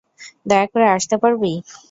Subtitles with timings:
[0.45, 1.53] দয়া করে আসতে পারবি?